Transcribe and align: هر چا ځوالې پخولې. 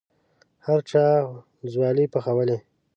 هر 0.65 0.79
چا 0.89 1.05
ځوالې 1.73 2.05
پخولې. 2.13 2.57